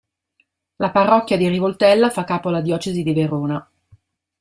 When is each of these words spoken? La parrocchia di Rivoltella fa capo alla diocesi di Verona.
La 0.77 0.89
parrocchia 0.91 1.37
di 1.37 1.47
Rivoltella 1.47 2.09
fa 2.09 2.23
capo 2.23 2.47
alla 2.49 2.61
diocesi 2.61 3.03
di 3.03 3.13
Verona. 3.13 3.69